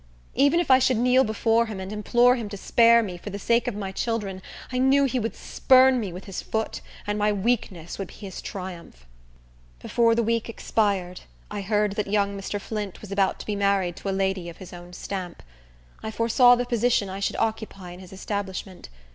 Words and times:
Even 0.33 0.59
if 0.59 0.71
I 0.71 0.79
should 0.79 0.97
kneel 0.97 1.23
before 1.23 1.67
him, 1.67 1.79
and 1.79 1.93
implore 1.93 2.35
him 2.35 2.49
to 2.49 2.57
spare 2.57 3.03
me, 3.03 3.17
for 3.19 3.29
the 3.29 3.37
sake 3.37 3.67
of 3.67 3.75
my 3.75 3.91
children, 3.91 4.41
I 4.71 4.79
knew 4.79 5.03
he 5.05 5.19
would 5.19 5.35
spurn 5.35 5.99
me 5.99 6.11
with 6.11 6.25
his 6.25 6.41
foot, 6.41 6.81
and 7.05 7.19
my 7.19 7.31
weakness 7.31 7.99
would 7.99 8.07
be 8.07 8.15
his 8.15 8.41
triumph. 8.41 9.05
Before 9.79 10.15
the 10.15 10.23
week 10.23 10.49
expired, 10.49 11.21
I 11.51 11.61
heard 11.61 11.91
that 11.97 12.07
young 12.07 12.35
Mr. 12.35 12.59
Flint 12.59 12.99
was 12.99 13.11
about 13.11 13.39
to 13.41 13.45
be 13.45 13.55
married 13.55 13.95
to 13.97 14.09
a 14.09 14.19
lady 14.19 14.49
of 14.49 14.57
his 14.57 14.73
own 14.73 14.91
stamp. 14.93 15.43
I 16.01 16.09
foresaw 16.09 16.55
the 16.55 16.65
position 16.65 17.07
I 17.07 17.19
should 17.19 17.35
occupy 17.35 17.91
in 17.91 17.99
his 17.99 18.11
establishment. 18.11 18.89